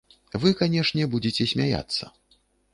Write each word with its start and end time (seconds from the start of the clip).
Вы, 0.43 0.49
канешне, 0.61 1.03
будзеце 1.13 1.47
смяяцца. 1.55 2.13